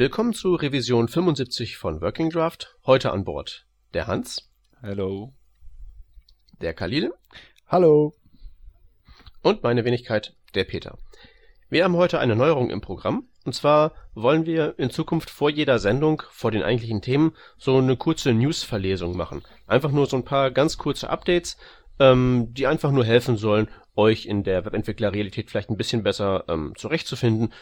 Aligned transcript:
Willkommen 0.00 0.32
zu 0.32 0.54
Revision 0.54 1.08
75 1.08 1.76
von 1.76 2.00
Working 2.00 2.30
Draft. 2.30 2.76
Heute 2.86 3.10
an 3.10 3.24
Bord 3.24 3.66
der 3.94 4.06
Hans. 4.06 4.48
Hallo. 4.80 5.34
Der 6.60 6.72
Khalil. 6.72 7.12
Hallo. 7.66 8.14
Und 9.42 9.64
meine 9.64 9.84
Wenigkeit, 9.84 10.36
der 10.54 10.62
Peter. 10.62 10.98
Wir 11.68 11.82
haben 11.82 11.96
heute 11.96 12.20
eine 12.20 12.36
Neuerung 12.36 12.70
im 12.70 12.80
Programm. 12.80 13.26
Und 13.44 13.54
zwar 13.54 13.92
wollen 14.14 14.46
wir 14.46 14.78
in 14.78 14.90
Zukunft 14.90 15.30
vor 15.30 15.50
jeder 15.50 15.80
Sendung, 15.80 16.22
vor 16.30 16.52
den 16.52 16.62
eigentlichen 16.62 17.02
Themen, 17.02 17.34
so 17.56 17.78
eine 17.78 17.96
kurze 17.96 18.32
News-Verlesung 18.32 19.16
machen. 19.16 19.42
Einfach 19.66 19.90
nur 19.90 20.06
so 20.06 20.16
ein 20.16 20.24
paar 20.24 20.52
ganz 20.52 20.78
kurze 20.78 21.10
Updates, 21.10 21.56
ähm, 21.98 22.54
die 22.54 22.68
einfach 22.68 22.92
nur 22.92 23.04
helfen 23.04 23.36
sollen, 23.36 23.68
euch 23.96 24.26
in 24.26 24.44
der 24.44 24.64
Webentwicklerrealität 24.64 25.50
vielleicht 25.50 25.70
ein 25.70 25.76
bisschen 25.76 26.04
besser 26.04 26.44
ähm, 26.46 26.72
zurechtzufinden 26.76 27.52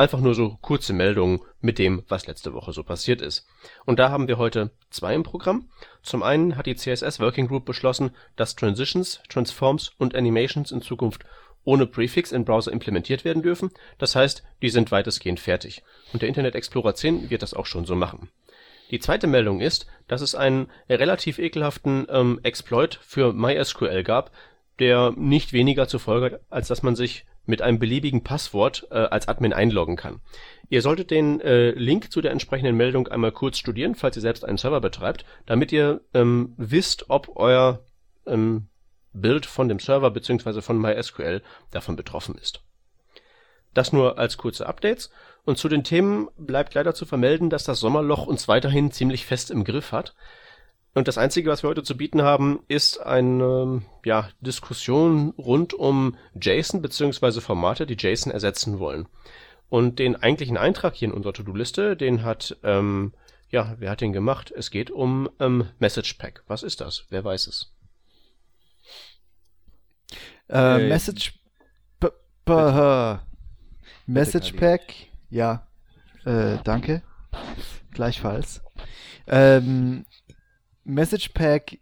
Einfach 0.00 0.20
nur 0.20 0.34
so 0.34 0.56
kurze 0.62 0.94
Meldungen 0.94 1.40
mit 1.60 1.78
dem, 1.78 2.04
was 2.08 2.26
letzte 2.26 2.54
Woche 2.54 2.72
so 2.72 2.82
passiert 2.82 3.20
ist. 3.20 3.46
Und 3.84 3.98
da 3.98 4.08
haben 4.08 4.28
wir 4.28 4.38
heute 4.38 4.70
zwei 4.88 5.14
im 5.14 5.24
Programm. 5.24 5.68
Zum 6.02 6.22
einen 6.22 6.56
hat 6.56 6.64
die 6.64 6.74
CSS 6.74 7.20
Working 7.20 7.48
Group 7.48 7.66
beschlossen, 7.66 8.12
dass 8.34 8.56
Transitions, 8.56 9.20
Transforms 9.28 9.92
und 9.98 10.14
Animations 10.14 10.72
in 10.72 10.80
Zukunft 10.80 11.26
ohne 11.64 11.84
Prefix 11.84 12.32
im 12.32 12.46
Browser 12.46 12.72
implementiert 12.72 13.26
werden 13.26 13.42
dürfen. 13.42 13.72
Das 13.98 14.16
heißt, 14.16 14.42
die 14.62 14.70
sind 14.70 14.90
weitestgehend 14.90 15.38
fertig. 15.38 15.82
Und 16.14 16.22
der 16.22 16.30
Internet 16.30 16.54
Explorer 16.54 16.94
10 16.94 17.28
wird 17.28 17.42
das 17.42 17.52
auch 17.52 17.66
schon 17.66 17.84
so 17.84 17.94
machen. 17.94 18.30
Die 18.90 19.00
zweite 19.00 19.26
Meldung 19.26 19.60
ist, 19.60 19.86
dass 20.08 20.22
es 20.22 20.34
einen 20.34 20.70
relativ 20.88 21.38
ekelhaften 21.38 22.06
ähm, 22.08 22.40
Exploit 22.42 22.98
für 23.02 23.34
MySQL 23.34 24.02
gab, 24.02 24.30
der 24.78 25.12
nicht 25.14 25.52
weniger 25.52 25.88
zur 25.88 26.00
Folge 26.00 26.36
hat, 26.36 26.40
als 26.48 26.68
dass 26.68 26.82
man 26.82 26.96
sich 26.96 27.26
mit 27.50 27.60
einem 27.60 27.78
beliebigen 27.78 28.24
Passwort 28.24 28.86
äh, 28.90 28.94
als 28.94 29.28
Admin 29.28 29.52
einloggen 29.52 29.96
kann. 29.96 30.20
Ihr 30.70 30.80
solltet 30.80 31.10
den 31.10 31.40
äh, 31.40 31.70
Link 31.72 32.10
zu 32.10 32.20
der 32.20 32.30
entsprechenden 32.30 32.76
Meldung 32.76 33.08
einmal 33.08 33.32
kurz 33.32 33.58
studieren, 33.58 33.94
falls 33.94 34.16
ihr 34.16 34.22
selbst 34.22 34.44
einen 34.44 34.56
Server 34.56 34.80
betreibt, 34.80 35.24
damit 35.44 35.72
ihr 35.72 36.00
ähm, 36.14 36.54
wisst, 36.56 37.10
ob 37.10 37.36
euer 37.36 37.84
ähm, 38.26 38.68
Bild 39.12 39.46
von 39.46 39.68
dem 39.68 39.80
Server 39.80 40.10
bzw. 40.10 40.62
von 40.62 40.78
MySQL 40.78 41.42
davon 41.70 41.96
betroffen 41.96 42.36
ist. 42.36 42.62
Das 43.74 43.92
nur 43.92 44.18
als 44.18 44.36
kurze 44.36 44.66
Updates. 44.66 45.10
Und 45.44 45.58
zu 45.58 45.68
den 45.68 45.84
Themen 45.84 46.28
bleibt 46.36 46.74
leider 46.74 46.94
zu 46.94 47.06
vermelden, 47.06 47.50
dass 47.50 47.64
das 47.64 47.80
Sommerloch 47.80 48.26
uns 48.26 48.48
weiterhin 48.48 48.90
ziemlich 48.90 49.26
fest 49.26 49.50
im 49.50 49.64
Griff 49.64 49.92
hat. 49.92 50.14
Und 50.92 51.06
das 51.06 51.18
Einzige, 51.18 51.50
was 51.50 51.62
wir 51.62 51.70
heute 51.70 51.84
zu 51.84 51.96
bieten 51.96 52.22
haben, 52.22 52.60
ist 52.66 53.00
eine 53.00 53.82
ja, 54.04 54.28
Diskussion 54.40 55.30
rund 55.38 55.72
um 55.72 56.16
JSON 56.40 56.82
bzw. 56.82 57.40
Formate, 57.40 57.86
die 57.86 57.96
JSON 57.96 58.32
ersetzen 58.32 58.78
wollen. 58.80 59.06
Und 59.68 60.00
den 60.00 60.16
eigentlichen 60.16 60.56
Eintrag 60.56 60.94
hier 60.94 61.08
in 61.08 61.14
unserer 61.14 61.32
To-Do-Liste, 61.32 61.96
den 61.96 62.24
hat, 62.24 62.56
ähm, 62.64 63.12
ja, 63.50 63.76
wer 63.78 63.90
hat 63.90 64.00
den 64.00 64.12
gemacht? 64.12 64.50
Es 64.50 64.72
geht 64.72 64.90
um 64.90 65.30
ähm, 65.38 65.68
Message 65.78 66.14
Pack. 66.14 66.42
Was 66.48 66.64
ist 66.64 66.80
das? 66.80 67.06
Wer 67.08 67.22
weiß 67.22 67.46
es? 67.46 67.72
Äh, 70.48 70.86
äh 70.86 70.88
Message 70.88 71.34
Message 74.06 74.52
Pack, 74.54 74.92
ja. 75.30 75.68
Äh, 76.24 76.58
danke. 76.64 77.02
Gleichfalls. 77.92 78.60
Ähm, 79.28 80.04
Message 80.94 81.30
Pack, 81.30 81.78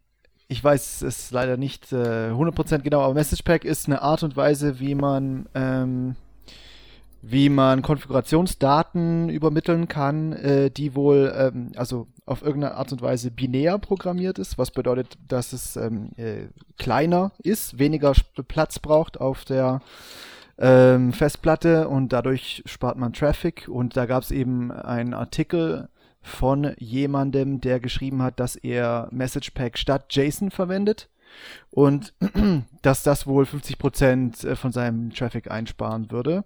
ich 0.49 0.63
weiß 0.63 1.03
es 1.03 1.31
leider 1.31 1.57
nicht 1.57 1.93
äh, 1.93 2.31
100% 2.31 2.79
genau, 2.81 3.01
aber 3.01 3.15
Message 3.15 3.43
Pack 3.43 3.65
ist 3.65 3.87
eine 3.87 4.03
Art 4.03 4.23
und 4.23 4.37
Weise, 4.37 4.81
wie 4.81 4.95
man 4.95 5.49
ähm, 5.55 6.17
wie 7.21 7.49
man 7.49 7.83
Konfigurationsdaten 7.83 9.29
übermitteln 9.29 9.89
kann, 9.89 10.33
äh, 10.33 10.71
die 10.71 10.95
wohl 10.95 11.33
ähm, 11.37 11.73
also 11.75 12.07
auf 12.27 12.43
irgendeine 12.43 12.75
Art 12.77 12.93
und 12.93 13.03
Weise 13.03 13.31
binär 13.31 13.79
programmiert 13.79 14.39
ist, 14.39 14.57
was 14.57 14.71
bedeutet, 14.71 15.19
dass 15.27 15.53
es 15.53 15.77
ähm, 15.77 16.11
äh, 16.17 16.47
kleiner 16.79 17.33
ist, 17.43 17.79
weniger 17.79 18.13
Platz 18.47 18.79
braucht 18.79 19.21
auf 19.21 19.45
der 19.45 19.81
ähm, 20.59 21.13
Festplatte 21.13 21.89
und 21.89 22.13
dadurch 22.13 22.63
spart 22.67 22.99
man 22.99 23.13
Traffic. 23.13 23.69
Und 23.69 23.97
da 23.97 24.07
gab 24.07 24.23
es 24.23 24.31
eben 24.31 24.71
einen 24.71 25.15
Artikel 25.15 25.89
von 26.29 26.75
jemandem, 26.79 27.61
der 27.61 27.81
geschrieben 27.81 28.23
hat, 28.23 28.39
dass 28.41 28.57
er 28.57 29.09
Message 29.11 29.51
Pack 29.51 29.79
statt 29.79 30.07
JSON 30.11 30.51
verwendet 30.51 31.09
und 31.71 32.15
dass 32.83 33.03
das 33.03 33.27
wohl 33.27 33.45
50% 33.45 34.47
äh, 34.47 34.57
von 34.57 34.73
seinem 34.73 35.11
Traffic 35.11 35.51
einsparen 35.51 36.11
würde. 36.11 36.45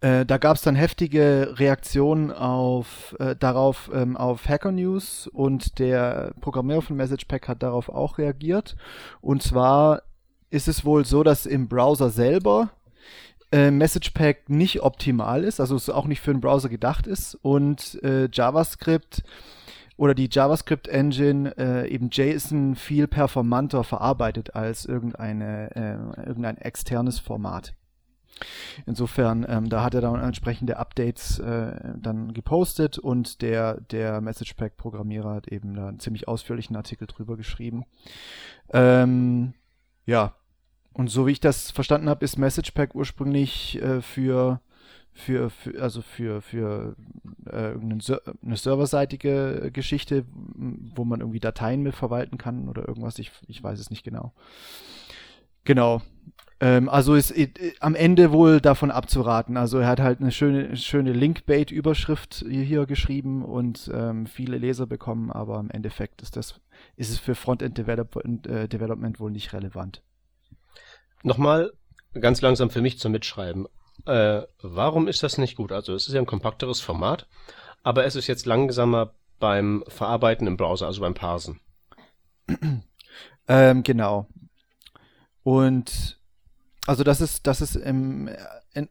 Äh, 0.00 0.24
da 0.24 0.38
gab 0.38 0.56
es 0.56 0.62
dann 0.62 0.76
heftige 0.76 1.54
Reaktionen 1.58 2.30
auf, 2.32 3.14
äh, 3.18 3.36
darauf 3.36 3.90
ähm, 3.92 4.16
auf 4.16 4.48
Hacker 4.48 4.72
News 4.72 5.26
und 5.26 5.78
der 5.78 6.32
Programmierer 6.40 6.82
von 6.82 6.96
Message 6.96 7.26
Pack 7.26 7.48
hat 7.48 7.62
darauf 7.62 7.88
auch 7.90 8.16
reagiert. 8.16 8.76
Und 9.20 9.42
zwar 9.42 10.02
ist 10.48 10.68
es 10.68 10.84
wohl 10.84 11.04
so, 11.04 11.22
dass 11.22 11.44
im 11.46 11.68
Browser 11.68 12.10
selber 12.10 12.70
äh, 13.52 13.70
Message 13.70 14.10
Pack 14.10 14.48
nicht 14.48 14.82
optimal 14.82 15.44
ist, 15.44 15.60
also 15.60 15.76
es 15.76 15.90
auch 15.90 16.06
nicht 16.06 16.20
für 16.20 16.32
den 16.32 16.40
Browser 16.40 16.68
gedacht 16.68 17.06
ist 17.06 17.34
und 17.34 18.02
äh, 18.02 18.28
JavaScript 18.32 19.22
oder 19.96 20.14
die 20.14 20.28
JavaScript 20.30 20.88
Engine 20.88 21.54
äh, 21.58 21.88
eben 21.88 22.08
JSON 22.10 22.74
viel 22.74 23.06
performanter 23.06 23.84
verarbeitet 23.84 24.54
als 24.54 24.86
irgendeine, 24.86 25.76
äh, 25.76 26.26
irgendein 26.26 26.56
externes 26.56 27.18
Format. 27.18 27.74
Insofern, 28.86 29.44
ähm, 29.48 29.68
da 29.68 29.82
hat 29.82 29.94
er 29.94 30.00
dann 30.00 30.20
entsprechende 30.20 30.78
Updates 30.78 31.38
äh, 31.38 31.72
dann 31.96 32.32
gepostet 32.32 32.98
und 32.98 33.42
der, 33.42 33.80
der 33.80 34.20
Message 34.20 34.54
Pack 34.54 34.76
Programmierer 34.76 35.34
hat 35.34 35.48
eben 35.48 35.74
da 35.74 35.88
einen 35.88 36.00
ziemlich 36.00 36.28
ausführlichen 36.28 36.76
Artikel 36.76 37.06
drüber 37.06 37.36
geschrieben. 37.36 37.84
Ähm, 38.72 39.54
ja, 40.06 40.34
und 40.92 41.08
so 41.08 41.26
wie 41.26 41.32
ich 41.32 41.40
das 41.40 41.70
verstanden 41.70 42.08
habe, 42.08 42.24
ist 42.24 42.36
Message 42.36 42.72
Pack 42.72 42.94
ursprünglich 42.94 43.80
äh, 43.80 44.02
für, 44.02 44.60
für, 45.12 45.50
für, 45.50 45.80
also 45.80 46.02
für, 46.02 46.42
für 46.42 46.96
äh, 47.46 47.72
eine 47.74 48.56
serverseitige 48.56 49.70
Geschichte, 49.72 50.24
wo 50.94 51.04
man 51.04 51.20
irgendwie 51.20 51.40
Dateien 51.40 51.82
mit 51.82 51.94
verwalten 51.94 52.38
kann 52.38 52.68
oder 52.68 52.86
irgendwas. 52.88 53.18
Ich, 53.18 53.30
ich 53.46 53.62
weiß 53.62 53.78
es 53.78 53.90
nicht 53.90 54.04
genau. 54.04 54.32
Genau. 55.64 56.02
Ähm, 56.60 56.88
also 56.88 57.14
ist 57.14 57.30
äh, 57.30 57.48
am 57.80 57.94
Ende 57.94 58.32
wohl 58.32 58.60
davon 58.60 58.90
abzuraten. 58.90 59.56
Also 59.56 59.78
er 59.78 59.88
hat 59.88 60.00
halt 60.00 60.20
eine 60.20 60.30
schöne, 60.30 60.76
schöne 60.76 61.12
Linkbait-Überschrift 61.12 62.44
hier, 62.48 62.62
hier, 62.62 62.86
geschrieben 62.86 63.44
und 63.44 63.90
ähm, 63.94 64.26
viele 64.26 64.58
Leser 64.58 64.86
bekommen, 64.86 65.30
aber 65.30 65.58
im 65.58 65.70
Endeffekt 65.70 66.20
ist 66.22 66.36
das, 66.36 66.60
ist 66.96 67.10
es 67.10 67.18
für 67.18 67.34
Frontend 67.34 67.78
Develop 67.78 68.16
äh, 68.46 68.68
Development 68.68 69.18
wohl 69.20 69.30
nicht 69.30 69.52
relevant. 69.52 70.02
Nochmal 71.22 71.72
ganz 72.18 72.40
langsam 72.40 72.70
für 72.70 72.80
mich 72.80 72.98
zum 72.98 73.12
Mitschreiben. 73.12 73.66
Äh, 74.06 74.42
warum 74.62 75.08
ist 75.08 75.22
das 75.22 75.38
nicht 75.38 75.56
gut? 75.56 75.72
Also 75.72 75.94
es 75.94 76.08
ist 76.08 76.14
ja 76.14 76.20
ein 76.20 76.26
kompakteres 76.26 76.80
Format, 76.80 77.26
aber 77.82 78.04
es 78.04 78.16
ist 78.16 78.26
jetzt 78.26 78.46
langsamer 78.46 79.14
beim 79.38 79.84
Verarbeiten 79.88 80.46
im 80.46 80.56
Browser, 80.56 80.86
also 80.86 81.00
beim 81.00 81.14
Parsen. 81.14 81.60
ähm, 83.48 83.82
genau. 83.82 84.26
Und 85.42 86.18
also 86.86 87.04
das 87.04 87.20
ist, 87.20 87.46
das 87.46 87.60
ist 87.60 87.76
im, 87.76 88.30
in, 88.72 88.88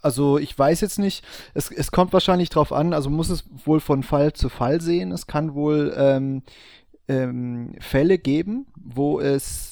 also 0.00 0.38
ich 0.38 0.56
weiß 0.58 0.80
jetzt 0.80 0.98
nicht, 0.98 1.24
es, 1.54 1.70
es 1.70 1.90
kommt 1.90 2.12
wahrscheinlich 2.12 2.50
drauf 2.50 2.72
an, 2.72 2.92
also 2.92 3.10
muss 3.10 3.30
es 3.30 3.44
wohl 3.64 3.80
von 3.80 4.02
Fall 4.02 4.32
zu 4.32 4.48
Fall 4.48 4.80
sehen. 4.80 5.12
Es 5.12 5.26
kann 5.26 5.54
wohl 5.54 5.94
ähm, 5.96 6.42
ähm, 7.08 7.74
Fälle 7.80 8.18
geben, 8.18 8.66
wo 8.76 9.20
es 9.20 9.71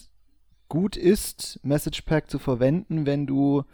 gut 0.70 0.96
ist, 0.96 1.60
Message 1.62 2.02
Pack 2.02 2.30
zu 2.30 2.38
verwenden, 2.38 3.04
wenn 3.04 3.26
du 3.26 3.64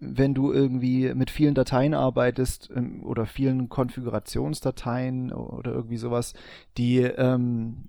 wenn 0.00 0.32
du 0.32 0.52
irgendwie 0.52 1.12
mit 1.12 1.28
vielen 1.30 1.54
Dateien 1.54 1.92
arbeitest 1.92 2.70
ähm, 2.74 3.04
oder 3.04 3.26
vielen 3.26 3.68
Konfigurationsdateien 3.68 5.32
oder 5.32 5.72
irgendwie 5.72 5.96
sowas, 5.96 6.34
die 6.76 6.98
ähm, 7.00 7.88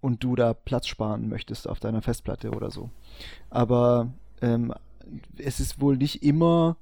und 0.00 0.22
du 0.22 0.36
da 0.36 0.54
Platz 0.54 0.86
sparen 0.86 1.28
möchtest 1.28 1.66
auf 1.66 1.80
deiner 1.80 2.02
Festplatte 2.02 2.50
oder 2.50 2.70
so. 2.70 2.90
Aber 3.50 4.12
ähm, 4.42 4.74
es 5.38 5.58
ist 5.58 5.80
wohl 5.80 5.96
nicht 5.96 6.22
immer 6.22 6.76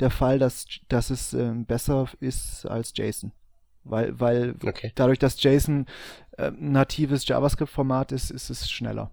der 0.00 0.10
Fall, 0.10 0.38
dass, 0.40 0.66
dass 0.88 1.10
es 1.10 1.32
ähm, 1.32 1.64
besser 1.64 2.08
ist 2.20 2.66
als 2.66 2.92
JSON. 2.96 3.32
Weil, 3.84 4.18
weil 4.20 4.56
okay. 4.66 4.92
dadurch, 4.96 5.20
dass 5.20 5.42
JSON 5.42 5.86
äh, 6.36 6.50
natives 6.58 7.26
JavaScript-Format 7.26 8.12
ist, 8.12 8.30
ist 8.30 8.50
es 8.50 8.68
schneller 8.68 9.12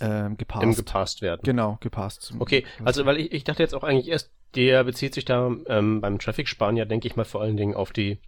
ähm, 0.00 0.36
gepasst. 0.36 0.62
Im 0.62 0.74
gepasst 0.74 1.22
werden. 1.22 1.40
Genau, 1.44 1.78
gepasst. 1.80 2.32
Okay, 2.38 2.64
also 2.84 3.04
weil 3.06 3.18
ich, 3.18 3.32
ich 3.32 3.44
dachte 3.44 3.62
jetzt 3.62 3.74
auch 3.74 3.82
eigentlich 3.82 4.08
erst, 4.08 4.30
der 4.54 4.84
bezieht 4.84 5.14
sich 5.14 5.24
da 5.24 5.50
ähm, 5.66 6.00
beim 6.00 6.18
Traffic-Sparen 6.18 6.76
ja, 6.76 6.84
denke 6.84 7.06
ich 7.06 7.16
mal, 7.16 7.24
vor 7.24 7.42
allen 7.42 7.56
Dingen 7.56 7.74
auf 7.74 7.92
die 7.92 8.18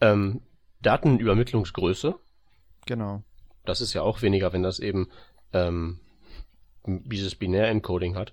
ähm, 0.00 0.42
Datenübermittlungsgröße. 0.82 2.14
Genau. 2.86 3.22
Das 3.64 3.80
ist 3.80 3.92
ja 3.92 4.02
auch 4.02 4.22
weniger, 4.22 4.52
wenn 4.52 4.62
das 4.62 4.78
eben 4.78 5.08
ähm, 5.52 6.00
dieses 6.84 7.34
Binär-Encoding 7.34 8.16
hat. 8.16 8.32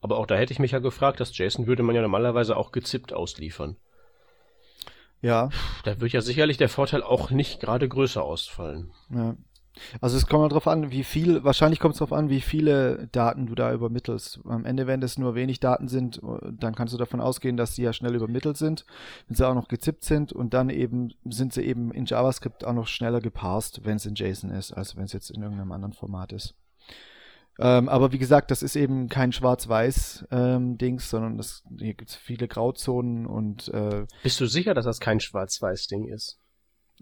Aber 0.00 0.18
auch 0.18 0.26
da 0.26 0.36
hätte 0.36 0.52
ich 0.52 0.58
mich 0.58 0.72
ja 0.72 0.78
gefragt, 0.78 1.20
das 1.20 1.36
JSON 1.36 1.66
würde 1.66 1.82
man 1.82 1.96
ja 1.96 2.02
normalerweise 2.02 2.56
auch 2.56 2.72
gezippt 2.72 3.12
ausliefern. 3.12 3.76
Ja. 5.20 5.50
Da 5.82 6.00
wird 6.00 6.12
ja 6.12 6.20
sicherlich 6.20 6.58
der 6.58 6.68
Vorteil 6.68 7.02
auch 7.02 7.30
nicht 7.30 7.60
gerade 7.60 7.88
größer 7.88 8.22
ausfallen. 8.22 8.92
Ja. 9.10 9.36
Also 10.00 10.16
es 10.16 10.26
kommt 10.26 10.42
mal 10.42 10.48
drauf 10.48 10.66
an, 10.66 10.90
wie 10.90 11.04
viel, 11.04 11.44
wahrscheinlich 11.44 11.80
kommt 11.80 11.94
es 11.94 11.98
darauf 11.98 12.12
an, 12.12 12.30
wie 12.30 12.40
viele 12.40 13.08
Daten 13.12 13.46
du 13.46 13.54
da 13.54 13.72
übermittelst. 13.72 14.40
Am 14.44 14.64
Ende, 14.64 14.86
wenn 14.86 15.02
es 15.02 15.18
nur 15.18 15.34
wenig 15.34 15.60
Daten 15.60 15.88
sind, 15.88 16.20
dann 16.50 16.74
kannst 16.74 16.94
du 16.94 16.98
davon 16.98 17.20
ausgehen, 17.20 17.56
dass 17.56 17.74
sie 17.74 17.82
ja 17.82 17.92
schnell 17.92 18.14
übermittelt 18.14 18.56
sind, 18.56 18.84
wenn 19.26 19.36
sie 19.36 19.46
auch 19.46 19.54
noch 19.54 19.68
gezippt 19.68 20.04
sind 20.04 20.32
und 20.32 20.54
dann 20.54 20.70
eben 20.70 21.12
sind 21.24 21.52
sie 21.52 21.62
eben 21.62 21.92
in 21.92 22.06
JavaScript 22.06 22.64
auch 22.64 22.72
noch 22.72 22.86
schneller 22.86 23.20
geparst, 23.20 23.84
wenn 23.84 23.96
es 23.96 24.06
in 24.06 24.14
JSON 24.14 24.50
ist, 24.50 24.72
als 24.72 24.96
wenn 24.96 25.04
es 25.04 25.12
jetzt 25.12 25.30
in 25.30 25.42
irgendeinem 25.42 25.72
anderen 25.72 25.92
Format 25.92 26.32
ist. 26.32 26.54
Ähm, 27.60 27.88
aber 27.88 28.12
wie 28.12 28.18
gesagt, 28.18 28.52
das 28.52 28.62
ist 28.62 28.76
eben 28.76 29.08
kein 29.08 29.32
Schwarz-Weiß-Dings, 29.32 30.28
ähm, 30.30 30.98
sondern 30.98 31.36
das, 31.36 31.64
hier 31.76 31.94
gibt 31.94 32.10
es 32.10 32.16
viele 32.16 32.46
Grauzonen 32.46 33.26
und 33.26 33.68
äh, 33.68 34.06
Bist 34.22 34.40
du 34.40 34.46
sicher, 34.46 34.74
dass 34.74 34.84
das 34.84 35.00
kein 35.00 35.18
Schwarz-Weiß-Ding 35.18 36.06
ist? 36.06 36.38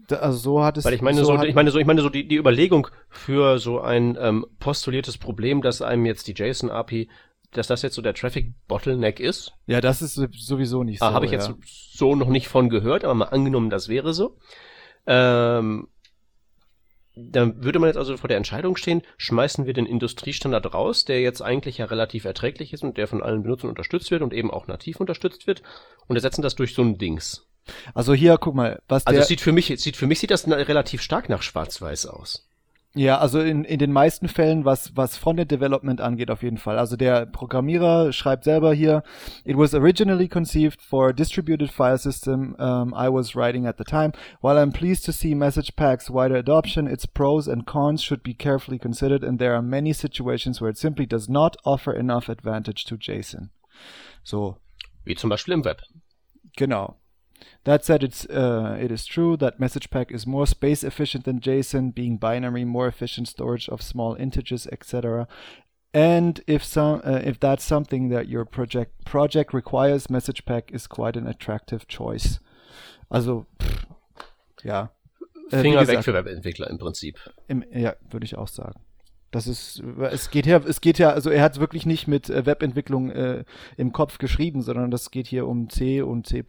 Da, 0.07 0.17
also 0.17 0.37
so 0.37 0.63
hat 0.63 0.77
es. 0.77 0.85
Weil 0.85 0.93
ich 0.93 1.01
meine, 1.01 1.23
so, 1.23 1.37
so 1.37 1.43
ich 1.43 1.55
meine 1.55 1.71
so, 1.71 1.79
ich 1.79 1.85
meine 1.85 2.01
so 2.01 2.09
die, 2.09 2.27
die 2.27 2.37
Überlegung 2.37 2.87
für 3.09 3.59
so 3.59 3.81
ein 3.81 4.17
ähm, 4.19 4.45
postuliertes 4.59 5.17
Problem, 5.17 5.61
dass 5.61 5.81
einem 5.81 6.05
jetzt 6.05 6.27
die 6.27 6.33
JSON-API, 6.33 7.09
dass 7.51 7.67
das 7.67 7.81
jetzt 7.81 7.95
so 7.95 8.01
der 8.01 8.13
Traffic-Bottleneck 8.13 9.19
ist. 9.19 9.53
Ja, 9.65 9.81
das 9.81 10.01
ist 10.01 10.15
sowieso 10.15 10.83
nicht 10.83 11.01
ah, 11.01 11.09
so. 11.09 11.13
Habe 11.13 11.25
ich 11.25 11.31
jetzt 11.31 11.51
so 11.63 12.15
noch 12.15 12.29
nicht 12.29 12.47
von 12.47 12.69
gehört, 12.69 13.03
aber 13.03 13.15
mal 13.15 13.25
angenommen, 13.25 13.69
das 13.69 13.89
wäre 13.89 14.13
so. 14.13 14.37
Ähm, 15.07 15.87
dann 17.17 17.63
würde 17.63 17.79
man 17.79 17.87
jetzt 17.87 17.97
also 17.97 18.15
vor 18.15 18.27
der 18.27 18.37
Entscheidung 18.37 18.75
stehen, 18.75 19.01
schmeißen 19.17 19.65
wir 19.65 19.73
den 19.73 19.87
Industriestandard 19.87 20.73
raus, 20.73 21.03
der 21.03 21.21
jetzt 21.21 21.41
eigentlich 21.41 21.79
ja 21.79 21.85
relativ 21.85 22.25
erträglich 22.25 22.73
ist 22.73 22.83
und 22.83 22.97
der 22.97 23.07
von 23.07 23.23
allen 23.23 23.41
Benutzern 23.41 23.69
unterstützt 23.69 24.11
wird 24.11 24.21
und 24.21 24.33
eben 24.33 24.51
auch 24.51 24.67
nativ 24.67 24.99
unterstützt 24.99 25.47
wird 25.47 25.63
und 26.07 26.15
ersetzen 26.15 26.43
das 26.43 26.55
durch 26.55 26.75
so 26.75 26.83
ein 26.83 26.99
Dings. 26.99 27.47
Also 27.93 28.13
hier, 28.13 28.37
guck 28.37 28.55
mal, 28.55 28.81
was 28.87 29.05
also 29.05 29.13
der... 29.13 29.21
Also 29.21 29.29
sieht 29.29 29.41
für 29.41 29.51
mich, 29.51 29.67
sieht 29.77 29.97
für 29.97 30.07
mich 30.07 30.19
sieht 30.19 30.31
das 30.31 30.47
relativ 30.47 31.01
stark 31.01 31.29
nach 31.29 31.41
schwarz-weiß 31.41 32.07
aus. 32.07 32.47
Ja, 32.97 33.19
also 33.19 33.39
in, 33.39 33.63
in 33.63 33.77
den 33.77 33.91
meisten 33.91 34.27
Fällen, 34.27 34.65
was, 34.65 34.95
was 34.95 35.17
Frontend 35.17 35.51
Development 35.51 36.01
angeht, 36.01 36.31
auf 36.31 36.41
jeden 36.41 36.57
Fall. 36.57 36.79
Also 36.79 36.95
der 36.95 37.27
Programmierer 37.27 38.11
schreibt 38.11 38.43
selber 38.43 38.73
hier, 38.73 39.03
it 39.45 39.55
was 39.55 39.75
originally 39.75 40.27
conceived 40.27 40.81
for 40.81 41.09
a 41.09 41.13
distributed 41.13 41.69
file 41.69 41.99
system 41.99 42.55
um, 42.57 42.95
I 42.95 43.07
was 43.07 43.35
writing 43.35 43.67
at 43.67 43.77
the 43.77 43.83
time. 43.83 44.13
While 44.41 44.57
I'm 44.57 44.71
pleased 44.71 45.05
to 45.05 45.11
see 45.11 45.35
message 45.35 45.75
packs 45.75 46.09
wider 46.09 46.37
adoption, 46.37 46.87
its 46.87 47.05
pros 47.05 47.47
and 47.47 47.67
cons 47.67 48.01
should 48.01 48.23
be 48.23 48.33
carefully 48.33 48.79
considered 48.79 49.23
and 49.23 49.37
there 49.37 49.53
are 49.53 49.61
many 49.61 49.93
situations 49.93 50.59
where 50.59 50.71
it 50.71 50.79
simply 50.79 51.05
does 51.05 51.29
not 51.29 51.55
offer 51.63 51.93
enough 51.93 52.29
advantage 52.29 52.85
to 52.85 52.97
JSON. 52.97 53.49
So. 54.23 54.57
Wie 55.03 55.15
zum 55.15 55.29
Beispiel 55.29 55.53
im 55.53 55.63
Web. 55.63 55.83
Genau. 56.55 56.95
That 57.63 57.83
said, 57.83 58.03
it's 58.03 58.25
uh, 58.25 58.77
it 58.79 58.91
is 58.91 59.05
true 59.05 59.37
that 59.37 59.59
MessagePack 59.59 60.11
is 60.11 60.25
more 60.25 60.47
space 60.47 60.83
efficient 60.83 61.25
than 61.25 61.39
JSON, 61.39 61.93
being 61.93 62.17
binary, 62.17 62.65
more 62.65 62.87
efficient 62.87 63.27
storage 63.27 63.69
of 63.69 63.81
small 63.81 64.15
integers, 64.15 64.67
etc. 64.67 65.27
And 65.93 66.41
if 66.47 66.63
some 66.63 67.01
uh, 67.03 67.21
if 67.23 67.39
that's 67.39 67.63
something 67.63 68.09
that 68.09 68.27
your 68.27 68.45
project 68.45 69.05
project 69.05 69.53
requires, 69.53 70.07
MessagePack 70.07 70.71
is 70.71 70.87
quite 70.87 71.17
an 71.17 71.27
attractive 71.27 71.87
choice. 71.87 72.39
Also, 73.09 73.45
pff, 73.61 73.85
ja. 74.63 74.91
Äh, 75.51 75.61
Finger 75.61 75.79
gesagt, 75.81 75.97
weg 75.99 76.03
für 76.03 76.13
Webentwickler 76.13 76.69
im 76.69 76.77
Prinzip. 76.77 77.17
Im, 77.47 77.63
ja, 77.71 77.95
würde 78.09 78.25
ich 78.25 78.37
auch 78.37 78.49
sagen. 78.49 78.81
Das 79.31 79.45
ist, 79.45 79.83
es 80.09 80.29
geht 80.31 80.45
ja, 80.45 80.57
es 80.57 80.79
geht 80.79 80.99
ja, 80.99 81.09
also 81.11 81.29
er 81.29 81.43
hat 81.43 81.59
wirklich 81.59 81.85
nicht 81.85 82.07
mit 82.07 82.29
äh, 82.29 82.45
Webentwicklung 82.45 83.11
äh, 83.11 83.43
im 83.75 83.91
Kopf 83.91 84.19
geschrieben, 84.19 84.61
sondern 84.61 84.89
das 84.89 85.11
geht 85.11 85.27
hier 85.27 85.47
um 85.47 85.69
C 85.69 86.01
und 86.01 86.27
C++ 86.27 86.43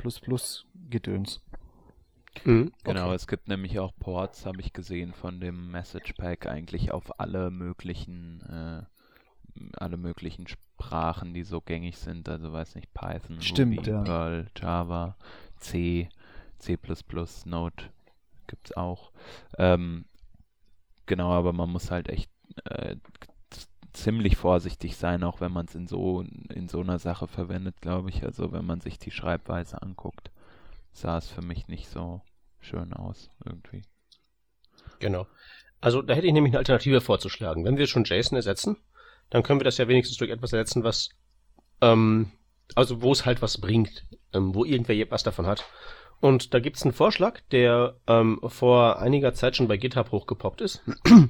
Gedöns. 0.88 1.40
Mhm, 2.44 2.72
genau, 2.84 3.06
okay. 3.06 3.14
es 3.14 3.26
gibt 3.26 3.48
nämlich 3.48 3.78
auch 3.78 3.92
Ports, 3.98 4.46
habe 4.46 4.60
ich 4.60 4.72
gesehen, 4.72 5.12
von 5.12 5.40
dem 5.40 5.70
Message 5.70 6.12
Pack 6.14 6.46
eigentlich 6.46 6.92
auf 6.92 7.20
alle 7.20 7.50
möglichen, 7.50 8.40
äh, 8.42 8.82
alle 9.76 9.96
möglichen 9.96 10.46
Sprachen, 10.46 11.34
die 11.34 11.42
so 11.42 11.60
gängig 11.60 11.98
sind. 11.98 12.28
Also 12.28 12.52
weiß 12.52 12.74
nicht, 12.76 12.92
Python, 12.94 13.40
Stimmt, 13.40 13.78
Ruby, 13.78 13.90
ja. 13.90 14.02
Perl, 14.02 14.50
Java, 14.56 15.16
C, 15.56 16.08
C++, 16.58 16.78
Node 17.44 17.84
gibt 18.46 18.66
es 18.66 18.76
auch. 18.76 19.12
Ähm, 19.58 20.04
genau, 21.06 21.32
aber 21.32 21.52
man 21.52 21.70
muss 21.70 21.90
halt 21.90 22.08
echt 22.08 22.30
äh, 22.64 22.96
ziemlich 23.92 24.36
vorsichtig 24.36 24.96
sein, 24.96 25.24
auch 25.24 25.40
wenn 25.40 25.52
man 25.52 25.66
es 25.66 25.74
in 25.74 25.86
so 25.86 26.22
in 26.22 26.68
so 26.68 26.80
einer 26.80 26.98
Sache 26.98 27.26
verwendet, 27.26 27.80
glaube 27.80 28.10
ich. 28.10 28.24
Also 28.24 28.52
wenn 28.52 28.64
man 28.64 28.80
sich 28.80 28.98
die 28.98 29.10
Schreibweise 29.10 29.82
anguckt 29.82 30.30
sah 31.00 31.18
es 31.18 31.28
für 31.28 31.42
mich 31.42 31.68
nicht 31.68 31.88
so 31.88 32.22
schön 32.60 32.92
aus, 32.92 33.30
irgendwie. 33.44 33.82
Genau. 34.98 35.26
Also 35.80 36.02
da 36.02 36.14
hätte 36.14 36.26
ich 36.26 36.32
nämlich 36.32 36.52
eine 36.52 36.58
Alternative 36.58 37.00
vorzuschlagen. 37.00 37.64
Wenn 37.64 37.76
wir 37.76 37.86
schon 37.86 38.04
JSON 38.04 38.36
ersetzen, 38.36 38.76
dann 39.30 39.42
können 39.42 39.60
wir 39.60 39.64
das 39.64 39.78
ja 39.78 39.88
wenigstens 39.88 40.18
durch 40.18 40.30
etwas 40.30 40.52
ersetzen, 40.52 40.82
was, 40.82 41.10
ähm, 41.80 42.32
also 42.74 43.02
wo 43.02 43.12
es 43.12 43.26
halt 43.26 43.42
was 43.42 43.58
bringt, 43.58 44.06
ähm, 44.32 44.54
wo 44.54 44.64
irgendwer 44.64 45.10
was 45.10 45.22
davon 45.22 45.46
hat. 45.46 45.64
Und 46.20 46.52
da 46.52 46.58
gibt's 46.58 46.82
einen 46.82 46.92
Vorschlag, 46.94 47.40
der 47.52 47.96
ähm, 48.08 48.40
vor 48.46 48.98
einiger 48.98 49.34
Zeit 49.34 49.54
schon 49.54 49.68
bei 49.68 49.76
GitHub 49.76 50.10
hochgepoppt 50.10 50.60
ist. 50.60 50.82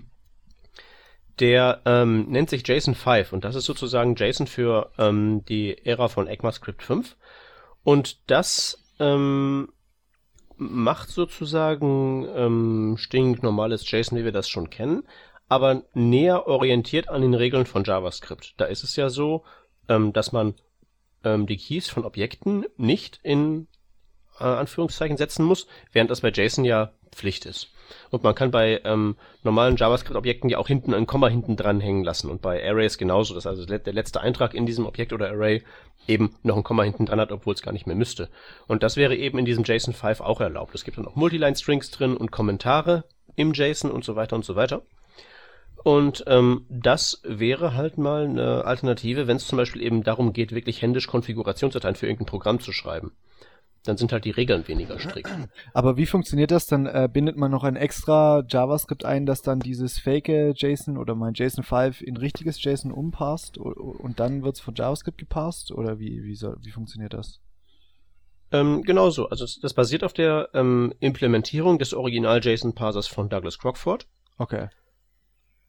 Der 1.40 1.82
ähm, 1.84 2.26
nennt 2.30 2.50
sich 2.50 2.66
JSON 2.66 2.96
5 2.96 3.32
und 3.32 3.44
das 3.44 3.54
ist 3.54 3.66
sozusagen 3.66 4.16
JSON 4.16 4.48
für 4.48 4.90
ähm, 4.98 5.44
die 5.44 5.86
Ära 5.86 6.08
von 6.08 6.26
ECMAScript 6.26 6.82
5. 6.82 7.16
Und 7.84 8.28
das 8.28 8.82
ähm, 8.98 9.68
macht 10.56 11.08
sozusagen 11.10 12.26
ähm, 12.34 12.96
stinknormales 12.98 13.88
JSON, 13.90 14.18
wie 14.18 14.24
wir 14.24 14.32
das 14.32 14.48
schon 14.48 14.70
kennen, 14.70 15.04
aber 15.48 15.84
näher 15.94 16.46
orientiert 16.46 17.08
an 17.08 17.22
den 17.22 17.34
Regeln 17.34 17.66
von 17.66 17.84
JavaScript. 17.84 18.54
Da 18.58 18.66
ist 18.66 18.84
es 18.84 18.96
ja 18.96 19.08
so, 19.08 19.44
ähm, 19.88 20.12
dass 20.12 20.32
man 20.32 20.54
ähm, 21.24 21.46
die 21.46 21.56
Keys 21.56 21.88
von 21.88 22.04
Objekten 22.04 22.64
nicht 22.76 23.20
in 23.22 23.68
äh, 24.40 24.44
Anführungszeichen 24.44 25.16
setzen 25.16 25.44
muss, 25.44 25.66
während 25.92 26.10
das 26.10 26.20
bei 26.20 26.30
JSON 26.30 26.64
ja 26.64 26.92
Pflicht 27.12 27.46
ist. 27.46 27.70
Und 28.10 28.22
man 28.22 28.34
kann 28.34 28.50
bei 28.50 28.80
ähm, 28.84 29.16
normalen 29.42 29.76
JavaScript-Objekten 29.76 30.50
ja 30.50 30.58
auch 30.58 30.68
hinten 30.68 30.94
ein 30.94 31.06
Komma 31.06 31.28
hinten 31.28 31.56
dran 31.56 31.80
hängen 31.80 32.04
lassen 32.04 32.30
und 32.30 32.42
bei 32.42 32.62
Arrays 32.66 32.98
genauso, 32.98 33.34
dass 33.34 33.46
also 33.46 33.64
der 33.64 33.92
letzte 33.92 34.20
Eintrag 34.20 34.54
in 34.54 34.66
diesem 34.66 34.86
Objekt 34.86 35.12
oder 35.12 35.30
Array 35.30 35.62
eben 36.06 36.34
noch 36.42 36.56
ein 36.56 36.62
Komma 36.62 36.82
hinten 36.82 37.06
dran 37.06 37.20
hat, 37.20 37.32
obwohl 37.32 37.54
es 37.54 37.62
gar 37.62 37.72
nicht 37.72 37.86
mehr 37.86 37.96
müsste. 37.96 38.28
Und 38.66 38.82
das 38.82 38.96
wäre 38.96 39.16
eben 39.16 39.38
in 39.38 39.44
diesem 39.44 39.64
JSON 39.64 39.94
5 39.94 40.20
auch 40.20 40.40
erlaubt. 40.40 40.74
Es 40.74 40.84
gibt 40.84 40.98
dann 40.98 41.06
auch 41.06 41.16
Multiline-Strings 41.16 41.90
drin 41.90 42.16
und 42.16 42.30
Kommentare 42.30 43.04
im 43.36 43.52
JSON 43.52 43.90
und 43.90 44.04
so 44.04 44.16
weiter 44.16 44.36
und 44.36 44.44
so 44.44 44.56
weiter. 44.56 44.82
Und 45.84 46.24
ähm, 46.26 46.66
das 46.68 47.22
wäre 47.24 47.74
halt 47.74 47.98
mal 47.98 48.24
eine 48.24 48.64
Alternative, 48.64 49.26
wenn 49.26 49.36
es 49.36 49.46
zum 49.46 49.58
Beispiel 49.58 49.82
eben 49.82 50.02
darum 50.02 50.32
geht, 50.32 50.52
wirklich 50.52 50.82
händisch 50.82 51.06
Konfigurationsdateien 51.06 51.94
für 51.94 52.06
irgendein 52.06 52.26
Programm 52.26 52.60
zu 52.60 52.72
schreiben 52.72 53.12
dann 53.88 53.96
sind 53.96 54.12
halt 54.12 54.26
die 54.26 54.30
Regeln 54.30 54.68
weniger 54.68 54.98
strikt. 54.98 55.30
Aber 55.72 55.96
wie 55.96 56.04
funktioniert 56.04 56.50
das? 56.50 56.66
Dann 56.66 56.86
äh, 56.86 57.08
bindet 57.10 57.36
man 57.36 57.50
noch 57.50 57.64
ein 57.64 57.76
extra 57.76 58.44
JavaScript 58.46 59.04
ein, 59.04 59.24
das 59.24 59.40
dann 59.40 59.60
dieses 59.60 59.98
fake 59.98 60.28
JSON 60.54 60.98
oder 60.98 61.14
mein 61.14 61.32
JSON 61.32 61.64
5 61.64 62.02
in 62.02 62.18
richtiges 62.18 62.62
JSON 62.62 62.92
umpasst 62.92 63.56
und 63.56 64.20
dann 64.20 64.42
wird 64.42 64.56
es 64.56 64.60
von 64.60 64.74
JavaScript 64.74 65.16
gepasst? 65.16 65.72
Oder 65.72 65.98
wie, 65.98 66.22
wie, 66.22 66.34
soll, 66.34 66.58
wie 66.60 66.70
funktioniert 66.70 67.14
das? 67.14 67.40
Ähm, 68.52 68.82
genau 68.82 69.08
so. 69.08 69.30
Also 69.30 69.46
das 69.60 69.72
basiert 69.72 70.04
auf 70.04 70.12
der 70.12 70.50
ähm, 70.52 70.92
Implementierung 71.00 71.78
des 71.78 71.94
Original-JSON-Parsers 71.94 73.06
von 73.06 73.30
Douglas 73.30 73.58
Crockford. 73.58 74.06
Okay. 74.36 74.68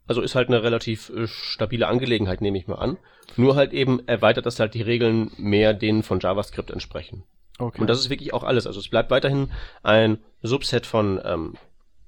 Also 0.07 0.21
ist 0.21 0.35
halt 0.35 0.49
eine 0.49 0.61
relativ 0.61 1.09
äh, 1.09 1.27
stabile 1.27 1.87
Angelegenheit, 1.87 2.41
nehme 2.41 2.57
ich 2.57 2.67
mal 2.67 2.75
an. 2.75 2.97
Nur 3.37 3.55
halt 3.55 3.71
eben 3.71 4.05
erweitert 4.07 4.45
das 4.45 4.59
halt 4.59 4.73
die 4.73 4.81
Regeln 4.81 5.31
mehr 5.37 5.73
denen 5.73 6.03
von 6.03 6.19
JavaScript 6.19 6.71
entsprechen. 6.71 7.23
Okay. 7.59 7.81
Und 7.81 7.87
das 7.87 7.99
ist 7.99 8.09
wirklich 8.09 8.33
auch 8.33 8.43
alles. 8.43 8.65
Also 8.65 8.79
es 8.79 8.87
bleibt 8.87 9.11
weiterhin 9.11 9.51
ein 9.83 10.17
Subset 10.41 10.85
von 10.85 11.21
ähm, 11.23 11.55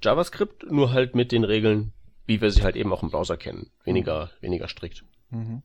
JavaScript, 0.01 0.71
nur 0.71 0.93
halt 0.93 1.13
mit 1.13 1.31
den 1.31 1.43
Regeln, 1.43 1.93
wie 2.25 2.41
wir 2.41 2.51
sie 2.51 2.63
halt 2.63 2.77
eben 2.77 2.91
auch 2.91 3.03
im 3.03 3.11
Browser 3.11 3.37
kennen. 3.37 3.69
Weniger, 3.83 4.31
weniger 4.39 4.69
strikt. 4.69 5.03
Mhm. 5.29 5.61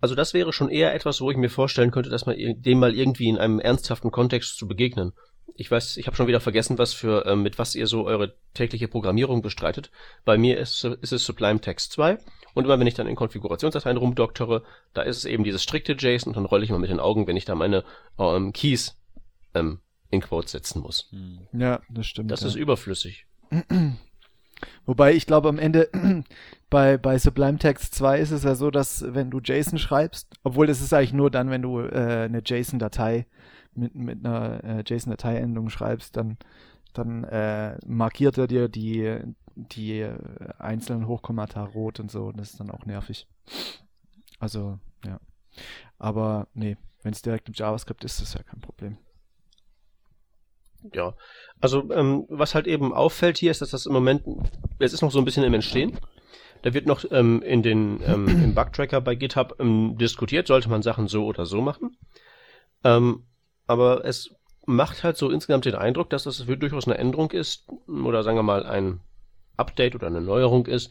Also 0.00 0.14
das 0.14 0.32
wäre 0.32 0.54
schon 0.54 0.70
eher 0.70 0.94
etwas, 0.94 1.20
wo 1.20 1.30
ich 1.30 1.36
mir 1.36 1.50
vorstellen 1.50 1.90
könnte, 1.90 2.08
dass 2.08 2.24
man 2.24 2.36
dem 2.38 2.78
mal 2.78 2.94
irgendwie 2.94 3.28
in 3.28 3.36
einem 3.36 3.60
ernsthaften 3.60 4.10
Kontext 4.10 4.56
zu 4.56 4.66
begegnen. 4.66 5.12
Ich 5.56 5.70
weiß, 5.70 5.98
ich 5.98 6.06
habe 6.06 6.16
schon 6.16 6.26
wieder 6.26 6.40
vergessen, 6.40 6.78
was 6.78 6.94
für 6.94 7.26
ähm, 7.26 7.42
mit 7.42 7.58
was 7.58 7.74
ihr 7.74 7.86
so 7.86 8.06
eure 8.06 8.34
tägliche 8.54 8.88
Programmierung 8.88 9.42
bestreitet. 9.42 9.90
Bei 10.24 10.38
mir 10.38 10.56
ist, 10.56 10.84
ist 10.84 11.12
es 11.12 11.26
Sublime 11.26 11.60
Text 11.60 11.92
2 11.92 12.18
und 12.54 12.64
immer 12.64 12.78
wenn 12.78 12.86
ich 12.86 12.94
dann 12.94 13.06
in 13.06 13.16
Konfigurationsdateien 13.16 13.96
rumdoktere, 13.96 14.62
da 14.92 15.02
ist 15.02 15.18
es 15.18 15.24
eben 15.24 15.44
dieses 15.44 15.62
strikte 15.62 15.92
JSON 15.92 16.30
und 16.30 16.36
dann 16.36 16.46
rolle 16.46 16.64
ich 16.64 16.70
mal 16.70 16.78
mit 16.78 16.90
den 16.90 17.00
Augen, 17.00 17.26
wenn 17.26 17.36
ich 17.36 17.44
da 17.44 17.54
meine 17.54 17.84
ähm, 18.18 18.52
Keys 18.52 18.96
ähm, 19.54 19.80
in 20.10 20.20
Quotes 20.20 20.52
setzen 20.52 20.82
muss. 20.82 21.08
Hm. 21.10 21.46
Ja, 21.52 21.80
das 21.88 22.06
stimmt. 22.06 22.30
Das 22.30 22.40
ja. 22.40 22.48
ist 22.48 22.56
überflüssig. 22.56 23.26
Wobei 24.86 25.14
ich 25.14 25.26
glaube 25.26 25.48
am 25.48 25.58
Ende 25.58 25.88
bei, 26.70 26.98
bei 26.98 27.18
Sublime 27.18 27.58
Text 27.58 27.94
2 27.94 28.18
ist 28.18 28.30
es 28.30 28.44
ja 28.44 28.54
so, 28.54 28.70
dass 28.70 29.04
wenn 29.14 29.30
du 29.30 29.40
JSON 29.40 29.78
schreibst, 29.78 30.34
obwohl 30.42 30.68
es 30.68 30.80
ist 30.80 30.92
eigentlich 30.92 31.12
nur 31.12 31.30
dann, 31.30 31.50
wenn 31.50 31.62
du 31.62 31.80
äh, 31.80 32.24
eine 32.24 32.42
JSON-Datei 32.44 33.26
mit, 33.74 33.94
mit 33.94 34.24
einer 34.24 34.62
äh, 34.64 34.84
JSON-Dateiendung 34.86 35.70
schreibst, 35.70 36.16
dann, 36.16 36.38
dann 36.92 37.24
äh, 37.24 37.78
markiert 37.86 38.38
er 38.38 38.46
dir 38.46 38.68
die, 38.68 39.18
die 39.54 40.08
einzelnen 40.58 41.06
Hochkommata 41.06 41.64
rot 41.64 42.00
und 42.00 42.10
so. 42.10 42.32
Das 42.32 42.50
ist 42.50 42.60
dann 42.60 42.70
auch 42.70 42.86
nervig. 42.86 43.26
Also, 44.38 44.78
ja. 45.04 45.20
Aber 45.98 46.48
nee, 46.54 46.76
wenn 47.02 47.12
es 47.12 47.22
direkt 47.22 47.48
im 47.48 47.54
JavaScript 47.54 48.04
ist, 48.04 48.14
ist 48.14 48.22
das 48.22 48.34
ja 48.34 48.42
kein 48.42 48.60
Problem. 48.60 48.98
Ja, 50.94 51.14
also 51.60 51.90
ähm, 51.92 52.24
was 52.28 52.54
halt 52.54 52.66
eben 52.66 52.94
auffällt 52.94 53.36
hier 53.36 53.50
ist, 53.50 53.60
dass 53.60 53.70
das 53.70 53.86
im 53.86 53.92
Moment, 53.92 54.22
es 54.78 54.94
ist 54.94 55.02
noch 55.02 55.10
so 55.10 55.18
ein 55.18 55.24
bisschen 55.24 55.44
im 55.44 55.54
Entstehen. 55.54 55.98
Da 56.62 56.74
wird 56.74 56.86
noch 56.86 57.04
ähm, 57.10 57.42
in 57.42 57.62
den 57.62 58.00
ähm, 58.04 58.28
im 58.28 58.54
Bugtracker 58.54 59.00
bei 59.00 59.14
GitHub 59.14 59.56
ähm, 59.60 59.96
diskutiert, 59.98 60.46
sollte 60.46 60.68
man 60.68 60.82
Sachen 60.82 61.08
so 61.08 61.24
oder 61.24 61.46
so 61.46 61.60
machen. 61.60 61.96
Ähm, 62.84 63.24
aber 63.66 64.04
es 64.04 64.34
macht 64.70 65.04
halt 65.04 65.16
so 65.16 65.30
insgesamt 65.30 65.64
den 65.64 65.74
Eindruck, 65.74 66.10
dass 66.10 66.24
das 66.24 66.44
durchaus 66.44 66.86
eine 66.86 66.98
Änderung 66.98 67.30
ist 67.30 67.68
oder 67.86 68.22
sagen 68.22 68.38
wir 68.38 68.42
mal 68.42 68.64
ein 68.64 69.00
Update 69.56 69.94
oder 69.94 70.06
eine 70.06 70.20
Neuerung 70.20 70.66
ist, 70.66 70.90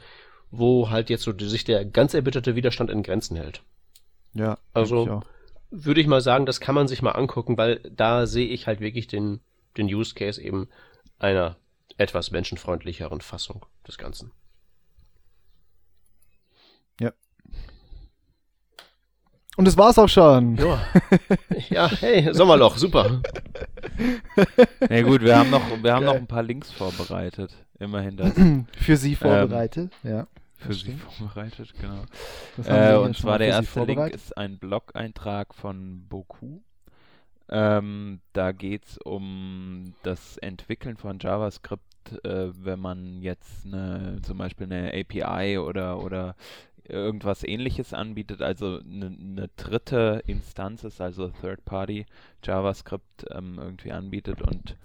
wo 0.52 0.90
halt 0.90 1.10
jetzt 1.10 1.24
so 1.24 1.34
sich 1.38 1.64
der 1.64 1.86
ganz 1.86 2.14
erbitterte 2.14 2.56
Widerstand 2.56 2.90
in 2.90 3.04
Grenzen 3.04 3.36
hält. 3.36 3.64
Ja, 4.34 4.58
also 4.74 5.22
würde 5.72 6.02
ich 6.02 6.08
mal 6.08 6.22
sagen, 6.22 6.46
das 6.46 6.60
kann 6.60 6.76
man 6.76 6.88
sich 6.88 7.02
mal 7.02 7.12
angucken, 7.12 7.58
weil 7.58 7.80
da 7.92 8.26
sehe 8.26 8.48
ich 8.48 8.68
halt 8.68 8.80
wirklich 8.80 9.08
den, 9.08 9.40
den 9.78 9.88
Use 9.88 10.16
Case 10.16 10.42
eben 10.42 10.68
einer 11.20 11.58
etwas 11.98 12.32
menschenfreundlicheren 12.32 13.22
Fassung 13.22 13.66
des 13.88 13.98
Ganzen. 13.98 14.32
Ja. 17.00 17.14
Und 19.60 19.66
das 19.66 19.78
war's 19.78 20.00
auch 20.00 20.08
schon. 20.08 20.56
Ja, 20.56 20.80
ja 21.70 21.92
hey, 21.92 22.34
Sommerloch, 22.34 22.78
super. 22.78 23.22
Na 24.80 24.96
ja, 24.96 25.02
gut, 25.02 25.20
wir 25.20 25.38
haben 25.38 25.50
noch, 25.50 25.84
wir 25.84 25.94
haben 25.94 26.06
noch 26.06 26.16
ein 26.16 26.28
paar 26.28 26.44
Links 26.44 26.72
vorbereitet. 26.72 27.54
Immerhin 27.78 28.16
das. 28.16 28.32
Für 28.78 28.96
Sie 28.96 29.18
vorbereitet, 29.18 29.92
ähm, 30.06 30.12
ja. 30.12 30.28
Für 30.56 30.72
Sie 30.74 30.94
vorbereitet, 30.94 31.74
genau. 31.78 32.06
Äh, 32.70 32.96
und 32.96 33.18
zwar 33.18 33.38
der 33.38 33.50
erste 33.50 33.84
Link 33.84 34.14
ist 34.14 34.38
ein 34.38 34.60
Blog-Eintrag 34.60 35.54
von 35.54 36.08
Boku. 36.08 36.62
Ähm, 37.50 38.22
da 38.32 38.54
geht 38.54 38.86
es 38.86 38.98
um 39.00 39.94
das 40.04 40.38
Entwickeln 40.38 40.96
von 40.96 41.20
JavaScript, 41.20 42.24
äh, 42.24 42.52
wenn 42.64 42.80
man 42.80 43.22
jetzt 43.22 43.66
eine, 43.66 44.22
zum 44.22 44.38
Beispiel 44.38 44.68
eine 44.68 44.94
API 44.94 45.58
oder, 45.58 46.02
oder 46.02 46.38
irgendwas 46.90 47.44
ähnliches 47.44 47.94
anbietet, 47.94 48.42
also 48.42 48.80
eine, 48.80 49.08
eine 49.08 49.50
dritte 49.56 50.24
Instanz 50.28 50.84
ist, 50.84 51.02
also 51.02 51.30
Third-Party 51.30 52.06
JavaScript 52.44 53.26
ähm, 53.32 53.58
irgendwie 53.58 53.92
anbietet 53.92 54.42
und 54.42 54.76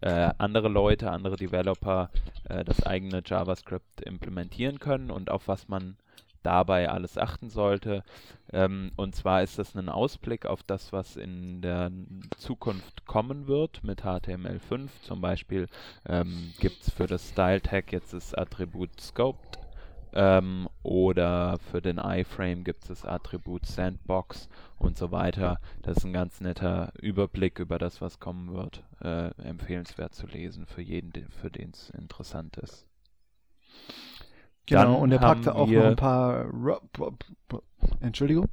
äh, 0.00 0.32
andere 0.38 0.68
Leute, 0.68 1.10
andere 1.10 1.36
Developer 1.36 2.10
äh, 2.48 2.64
das 2.64 2.82
eigene 2.84 3.22
JavaScript 3.24 4.02
implementieren 4.02 4.78
können 4.78 5.10
und 5.10 5.30
auf 5.30 5.48
was 5.48 5.68
man 5.68 5.96
dabei 6.44 6.90
alles 6.90 7.18
achten 7.18 7.50
sollte. 7.50 8.04
Ähm, 8.52 8.92
und 8.96 9.16
zwar 9.16 9.42
ist 9.42 9.58
das 9.58 9.74
ein 9.74 9.88
Ausblick 9.88 10.46
auf 10.46 10.62
das, 10.62 10.92
was 10.92 11.16
in 11.16 11.62
der 11.62 11.90
Zukunft 12.36 13.06
kommen 13.06 13.48
wird 13.48 13.82
mit 13.82 14.02
HTML5. 14.02 14.88
Zum 15.02 15.20
Beispiel 15.20 15.68
ähm, 16.06 16.52
gibt 16.60 16.82
es 16.82 16.90
für 16.90 17.06
das 17.06 17.30
Style 17.30 17.62
Tag 17.62 17.92
jetzt 17.92 18.12
das 18.12 18.34
Attribut 18.34 19.00
Scoped 19.00 19.58
ähm, 20.14 20.68
oder 20.82 21.58
für 21.70 21.82
den 21.82 21.98
iFrame 21.98 22.64
gibt 22.64 22.82
es 22.82 22.88
das 22.88 23.04
Attribut 23.04 23.66
Sandbox 23.66 24.48
und 24.78 24.96
so 24.96 25.10
weiter. 25.10 25.58
Das 25.82 25.98
ist 25.98 26.04
ein 26.04 26.12
ganz 26.12 26.40
netter 26.40 26.92
Überblick 27.00 27.58
über 27.58 27.78
das, 27.78 28.00
was 28.00 28.20
kommen 28.20 28.54
wird. 28.54 28.84
Äh, 29.02 29.30
empfehlenswert 29.42 30.14
zu 30.14 30.26
lesen 30.26 30.66
für 30.66 30.82
jeden, 30.82 31.28
für 31.30 31.50
den 31.50 31.70
es 31.70 31.90
interessant 31.90 32.56
ist. 32.58 32.86
Genau, 34.66 34.82
Dann 34.82 34.94
und 34.94 35.12
er 35.12 35.18
packte 35.18 35.54
auch 35.54 35.66
noch 35.66 35.84
ein 35.84 35.96
paar. 35.96 36.46
Entschuldigung. 38.00 38.48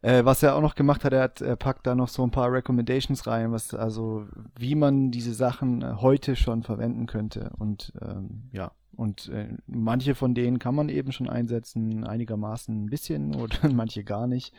Äh, 0.00 0.24
was 0.24 0.42
er 0.42 0.56
auch 0.56 0.60
noch 0.60 0.74
gemacht 0.74 1.04
hat, 1.04 1.12
er, 1.12 1.22
hat, 1.22 1.40
er 1.40 1.54
packt 1.54 1.86
da 1.86 1.94
noch 1.94 2.08
so 2.08 2.24
ein 2.24 2.32
paar 2.32 2.50
Recommendations 2.50 3.26
rein, 3.28 3.52
was 3.52 3.74
also 3.74 4.26
wie 4.56 4.74
man 4.74 5.12
diese 5.12 5.34
Sachen 5.34 5.82
äh, 5.82 5.94
heute 5.98 6.34
schon 6.34 6.64
verwenden 6.64 7.06
könnte. 7.06 7.50
Und 7.58 7.92
ähm, 8.00 8.48
ja, 8.50 8.72
und 8.96 9.28
äh, 9.28 9.48
manche 9.66 10.14
von 10.14 10.34
denen 10.34 10.58
kann 10.58 10.74
man 10.74 10.88
eben 10.88 11.12
schon 11.12 11.28
einsetzen, 11.28 12.04
einigermaßen 12.04 12.84
ein 12.84 12.90
bisschen 12.90 13.34
oder 13.40 13.68
manche 13.70 14.04
gar 14.04 14.26
nicht. 14.26 14.52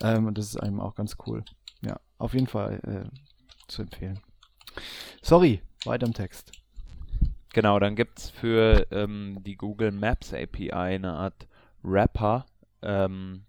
Ähm, 0.00 0.26
und 0.26 0.38
das 0.38 0.46
ist 0.46 0.56
einem 0.56 0.80
auch 0.80 0.94
ganz 0.94 1.16
cool. 1.26 1.44
Ja, 1.82 2.00
auf 2.18 2.34
jeden 2.34 2.46
Fall 2.46 2.80
äh, 2.84 3.08
zu 3.68 3.82
empfehlen. 3.82 4.20
Sorry, 5.22 5.62
weiter 5.84 6.06
im 6.06 6.14
Text. 6.14 6.52
Genau, 7.52 7.78
dann 7.78 7.94
gibt 7.94 8.18
es 8.18 8.30
für 8.30 8.86
ähm, 8.90 9.38
die 9.44 9.56
Google 9.56 9.92
Maps 9.92 10.34
API 10.34 10.72
eine 10.72 11.12
Art 11.12 11.46
Wrapper. 11.82 12.46
Ähm, 12.82 13.44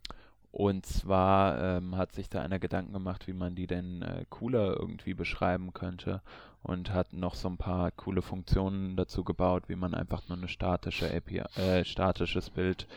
und 0.52 0.86
zwar 0.86 1.60
ähm, 1.78 1.98
hat 1.98 2.14
sich 2.14 2.30
da 2.30 2.42
einer 2.42 2.60
Gedanken 2.60 2.94
gemacht, 2.94 3.28
wie 3.28 3.34
man 3.34 3.56
die 3.56 3.68
denn 3.68 4.04
äh, 4.04 4.26
cooler 4.30 4.80
irgendwie 4.80 5.14
beschreiben 5.14 5.74
könnte 5.74 6.22
und 6.66 6.92
hat 6.92 7.14
noch 7.14 7.36
so 7.36 7.48
ein 7.48 7.58
paar 7.58 7.92
coole 7.92 8.24
Funktionen 8.24 8.96
dazu 8.96 9.24
gebaut, 9.24 9.66
wie 9.68 9.76
man 9.76 9.94
einfach 9.94 10.28
nur 10.28 10.38
eine 10.38 10.48
statische 10.48 11.06
API, 11.16 11.44
äh, 11.62 11.86
statisches 11.86 12.50
Bild, 12.50 12.88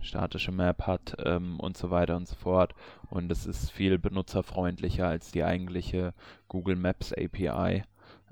statische 0.00 0.50
Map 0.50 0.86
hat 0.86 1.14
ähm, 1.24 1.60
und 1.60 1.76
so 1.76 1.90
weiter 1.90 2.16
und 2.16 2.26
so 2.26 2.36
fort. 2.36 2.74
Und 3.10 3.30
es 3.30 3.44
ist 3.44 3.70
viel 3.70 3.98
benutzerfreundlicher 3.98 5.06
als 5.06 5.30
die 5.30 5.44
eigentliche 5.44 6.14
Google 6.48 6.76
Maps 6.76 7.12
API. 7.12 7.84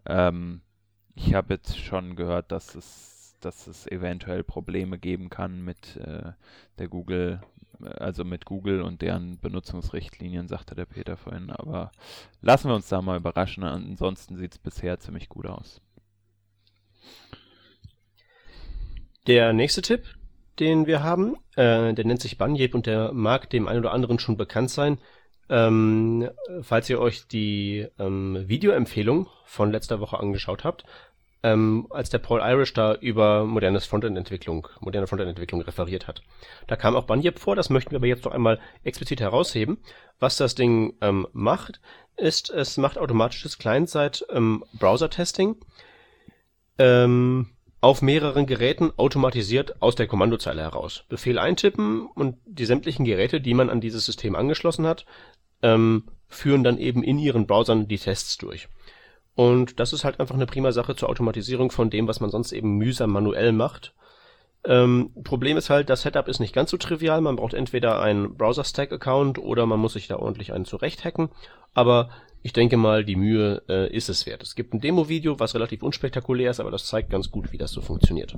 Ähm, 0.07 0.63
ich 1.15 1.35
habe 1.35 1.55
jetzt 1.55 1.79
schon 1.79 2.17
gehört, 2.17 2.51
dass 2.51 2.75
es, 2.75 3.37
dass 3.41 3.67
es 3.67 3.87
eventuell 3.89 4.45
Probleme 4.45 4.99
geben 4.99 5.29
kann 5.29 5.63
mit 5.63 5.97
äh, 5.97 6.33
der 6.79 6.89
Google 6.89 7.41
also 7.81 8.25
mit 8.25 8.45
Google 8.45 8.83
und 8.83 9.03
deren 9.03 9.39
Benutzungsrichtlinien, 9.39 10.49
sagte 10.49 10.75
der 10.75 10.87
Peter 10.87 11.17
vorhin. 11.17 11.51
Aber 11.51 11.93
lassen 12.41 12.69
wir 12.69 12.75
uns 12.75 12.89
da 12.89 13.03
mal 13.03 13.19
überraschen. 13.19 13.65
Ansonsten 13.65 14.37
sieht 14.37 14.53
es 14.53 14.59
bisher 14.59 14.99
ziemlich 14.99 15.29
gut 15.29 15.47
aus. 15.47 15.81
Der 19.27 19.53
nächste 19.53 19.83
Tipp, 19.83 20.05
den 20.61 20.87
wir 20.87 21.03
haben, 21.03 21.37
äh, 21.57 21.93
der 21.93 22.05
nennt 22.05 22.21
sich 22.21 22.39
Bunyip 22.39 22.75
und 22.75 22.87
der 22.87 23.13
mag 23.13 23.51
dem 23.51 23.67
einen 23.67 23.81
oder 23.81 23.93
anderen 23.93 24.19
schon 24.19 24.37
bekannt 24.37 24.71
sein. 24.71 24.99
Ähm, 25.49 26.29
falls 26.63 26.91
ihr 26.91 27.01
euch 27.01 27.29
die 27.29 27.87
ähm, 27.99 28.49
Videoempfehlung 28.49 29.29
von 29.45 29.71
letzter 29.71 30.01
Woche 30.01 30.19
angeschaut 30.19 30.65
habt, 30.65 30.85
ähm, 31.47 31.87
als 31.91 32.11
der 32.11 32.19
Paul 32.19 32.41
Irish 32.43 32.73
da 32.73 32.95
über 32.95 33.45
modernes 33.45 33.87
Frontend-Entwicklung, 33.87 34.67
moderne 34.81 35.07
Frontend-Entwicklung 35.07 35.61
referiert 35.61 36.09
hat. 36.09 36.23
Da 36.67 36.75
kam 36.75 36.97
auch 36.97 37.05
Bunyip 37.05 37.39
vor, 37.39 37.55
das 37.55 37.71
möchten 37.71 37.93
wir 37.93 37.99
aber 37.99 38.09
jetzt 38.09 38.25
noch 38.25 38.33
einmal 38.33 38.59
explizit 38.83 39.21
herausheben. 39.21 39.79
Was 40.19 40.37
das 40.39 40.57
Ding 40.57 40.95
ähm, 41.01 41.29
macht, 41.33 41.81
ist, 42.17 42.51
es 42.51 42.79
macht 42.79 42.99
automatisches 42.99 43.59
Client-Side-Browser-Testing 43.59 45.55
ähm, 46.79 47.51
auf 47.81 48.03
mehreren 48.03 48.47
Geräten 48.47 48.91
automatisiert 48.97 49.81
aus 49.81 49.95
der 49.95 50.09
Kommandozeile 50.09 50.63
heraus. 50.63 51.05
Befehl 51.09 51.39
eintippen 51.39 52.07
und 52.07 52.39
die 52.45 52.67
sämtlichen 52.67 53.05
Geräte, 53.05 53.41
die 53.41 53.55
man 53.55 53.71
an 53.71 53.81
dieses 53.81 54.05
System 54.05 54.35
angeschlossen 54.35 54.85
hat, 54.85 55.07
ähm, 55.63 56.09
führen 56.27 56.65
dann 56.65 56.79
eben 56.79 57.05
in 57.05 57.21
ihren 57.21 57.47
Browsern 57.47 57.87
die 57.87 57.99
Tests 57.99 58.37
durch. 58.37 58.69
Und 59.37 59.79
das 59.79 59.93
ist 59.93 60.05
halt 60.05 60.19
einfach 60.19 60.35
eine 60.35 60.47
prima 60.47 60.73
Sache 60.73 60.97
zur 60.97 61.11
Automatisierung 61.11 61.71
von 61.71 61.91
dem, 61.91 62.09
was 62.09 62.21
man 62.21 62.31
sonst 62.31 62.53
eben 62.53 62.79
mühsam 62.79 63.11
manuell 63.11 63.53
macht. 63.53 63.95
Ähm, 64.65 65.11
Problem 65.23 65.59
ist 65.59 65.69
halt, 65.71 65.91
das 65.91 66.03
Setup 66.03 66.27
ist 66.27 66.41
nicht 66.41 66.55
ganz 66.55 66.71
so 66.71 66.79
trivial. 66.79 67.21
Man 67.21 67.37
braucht 67.37 67.53
entweder 67.53 68.01
einen 68.01 68.37
Browser-Stack-Account 68.37 69.39
oder 69.39 69.67
man 69.67 69.79
muss 69.79 69.93
sich 69.93 70.09
da 70.09 70.17
ordentlich 70.17 70.55
einen 70.55 70.65
zurechthacken. 70.65 71.29
Aber 71.75 72.09
ich 72.43 72.55
denke 72.55 72.79
mal, 72.79 73.05
die 73.05 73.17
Mühe 73.17 73.63
äh, 73.69 73.95
ist 73.95 74.09
es 74.09 74.25
wert. 74.25 74.43
Es 74.43 74.55
gibt 74.55 74.73
ein 74.73 74.81
Demo-Video, 74.81 75.39
was 75.39 75.55
relativ 75.55 75.83
unspektakulär 75.83 76.51
ist, 76.51 76.59
aber 76.59 76.71
das 76.71 76.87
zeigt 76.87 77.11
ganz 77.11 77.31
gut, 77.31 77.53
wie 77.53 77.59
das 77.59 77.73
so 77.73 77.83
funktioniert. 77.83 78.37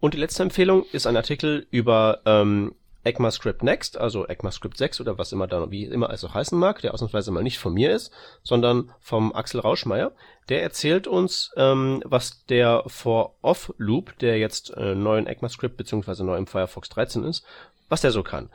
Und 0.00 0.12
die 0.12 0.18
letzte 0.18 0.42
Empfehlung 0.42 0.84
ist 0.92 1.06
ein 1.06 1.16
Artikel 1.16 1.66
über 1.70 2.20
ähm, 2.26 2.74
ECMAScript 3.04 3.62
Next, 3.62 3.98
also 3.98 4.26
ECMAScript 4.26 4.76
6 4.76 5.00
oder 5.00 5.18
was 5.18 5.32
immer 5.32 5.46
da, 5.46 5.70
wie 5.70 5.84
immer 5.84 6.10
es 6.10 6.24
auch 6.24 6.34
heißen 6.34 6.58
mag, 6.58 6.80
der 6.80 6.94
ausnahmsweise 6.94 7.30
mal 7.30 7.42
nicht 7.42 7.58
von 7.58 7.74
mir 7.74 7.92
ist, 7.92 8.12
sondern 8.42 8.90
vom 9.00 9.34
Axel 9.34 9.60
Rauschmeier. 9.60 10.12
Der 10.48 10.62
erzählt 10.62 11.06
uns, 11.06 11.52
ähm, 11.56 12.02
was 12.04 12.44
der 12.46 12.82
For-Off-Loop, 12.86 14.18
der 14.18 14.38
jetzt 14.38 14.70
äh, 14.76 14.94
neu 14.94 15.18
in 15.18 15.26
ECMAScript 15.26 15.76
bzw. 15.76 16.24
neu 16.24 16.36
im 16.36 16.46
Firefox 16.46 16.88
13 16.88 17.24
ist, 17.24 17.44
was 17.88 18.00
der 18.00 18.10
so 18.10 18.22
kann. 18.22 18.50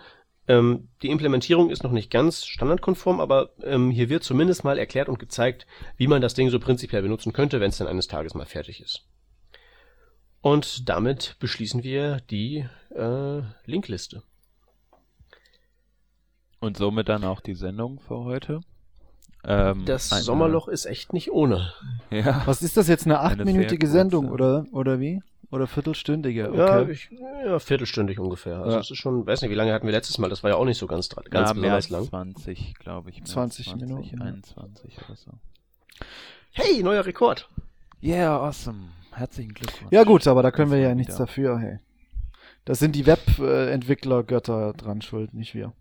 Ähm, 0.48 0.90
die 1.04 1.12
Implementierung 1.12 1.70
ist 1.70 1.84
noch 1.84 1.92
nicht 1.92 2.10
ganz 2.10 2.44
standardkonform, 2.44 3.22
aber 3.22 3.52
ähm, 3.64 3.92
hier 3.92 4.10
wird 4.10 4.24
zumindest 4.24 4.64
mal 4.64 4.80
erklärt 4.80 5.08
und 5.08 5.20
gezeigt, 5.20 5.68
wie 5.96 6.08
man 6.08 6.22
das 6.24 6.34
Ding 6.34 6.50
so 6.50 6.60
prinzipiell 6.60 7.04
benutzen 7.04 7.34
könnte, 7.34 7.60
wenn 7.60 7.70
es 7.70 7.78
dann 7.78 7.88
eines 7.88 8.08
Tages 8.08 8.34
mal 8.34 8.48
fertig 8.48 8.82
ist. 8.82 9.06
Und 10.42 10.90
damit 10.90 11.36
beschließen 11.40 11.84
wir 11.84 12.22
die 12.32 12.66
äh, 12.96 13.42
Linkliste. 13.66 14.24
Und 16.60 16.78
somit 16.78 17.08
dann 17.10 17.24
auch 17.24 17.40
die 17.42 17.54
Sendung 17.56 18.00
für 18.00 18.18
heute. 18.20 18.62
Ähm, 19.46 19.86
Das 19.86 20.12
eine- 20.12 20.22
Sommerloch 20.22 20.68
ist 20.68 20.86
echt 20.86 21.14
nicht 21.14 21.32
ohne. 21.32 21.72
Ja. 22.12 22.42
Was 22.46 22.62
ist 22.62 22.76
das 22.76 22.88
jetzt, 22.88 23.06
eine 23.06 23.20
achtminütige 23.20 23.88
Sendung 23.88 24.30
oder, 24.30 24.66
oder 24.72 25.00
wie? 25.00 25.22
Oder 25.52 25.68
viertelstündige? 25.68 26.52
Ja, 26.54 26.80
Okay. 26.82 26.92
ich, 26.92 27.10
ja, 27.46 27.58
viertelstündig 27.60 28.20
ungefähr. 28.20 28.58
Also 28.60 28.72
Ja. 28.72 28.80
es 28.80 28.92
ist 28.92 28.98
schon, 28.98 29.26
weiß 29.26 29.42
nicht, 29.42 29.50
wie 29.52 29.56
lange 29.56 29.72
hatten 29.74 29.86
wir 29.88 29.92
letztes 29.94 30.18
Mal? 30.18 30.30
Das 30.30 30.44
war 30.44 30.50
ja 30.52 30.58
auch 30.58 30.66
nicht 30.66 30.78
so 30.78 30.86
ganz, 30.88 31.08
ganz 31.10 31.50
ja, 31.50 31.54
mehr 31.56 31.76
besonders 31.76 31.76
als 31.76 31.90
lang. 31.90 32.06
20, 32.36 32.76
glaube 32.80 33.10
ich. 33.10 33.18
Mehr 33.18 33.26
20 33.26 33.68
als 33.68 33.80
20 33.80 33.88
Minuten, 33.90 34.18
ja. 34.20 34.26
21 34.26 34.98
oder 35.08 35.16
so. 35.16 35.32
Hey, 36.52 36.84
neuer 36.84 37.06
Rekord. 37.06 37.48
Yeah, 38.04 38.36
awesome. 38.38 38.90
Herzlichen 39.12 39.54
Glückwunsch. 39.54 39.92
Ja 39.92 40.04
gut, 40.04 40.28
aber 40.28 40.44
da 40.44 40.52
können 40.52 40.72
wir 40.72 40.78
Das 40.80 40.88
ja 40.90 40.96
nichts 40.96 41.16
dafür, 41.18 41.58
hey. 41.60 41.80
Da 42.66 42.76
sind 42.76 42.96
die 42.96 43.06
Webentwickler-Götter 43.06 44.74
dran 44.74 45.02
schuld, 45.02 45.34
nicht 45.34 45.56
wir. 45.56 45.74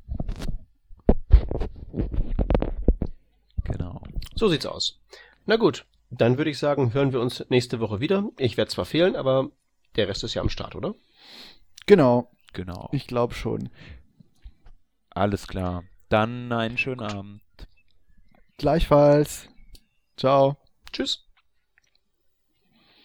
Genau. 3.65 4.03
So 4.35 4.49
sieht's 4.49 4.67
aus. 4.67 5.01
Na 5.47 5.57
gut, 5.57 5.87
dann 6.11 6.39
würde 6.39 6.51
ich 6.51 6.59
sagen, 6.59 6.93
hören 6.95 7.13
wir 7.13 7.21
uns 7.21 7.45
nächste 7.49 7.81
Woche 7.81 8.01
wieder. 8.01 8.29
Ich 8.39 8.57
werde 8.57 8.71
zwar 8.71 8.85
fehlen, 8.87 9.17
aber 9.17 9.51
der 9.97 10.09
Rest 10.09 10.25
ist 10.25 10.35
ja 10.35 10.43
am 10.43 10.49
Start, 10.49 10.75
oder? 10.75 10.95
Genau, 11.87 12.31
Genau. 12.53 12.89
ich 12.93 13.07
glaube 13.07 13.35
schon. 13.35 13.69
Alles 15.11 15.47
klar. 15.49 15.85
Dann 16.09 16.51
einen 16.53 16.79
schönen 16.79 17.01
Abend. 17.03 17.43
Gleichfalls. 18.57 19.49
Ciao. 20.17 20.57
Tschüss. 20.93 21.28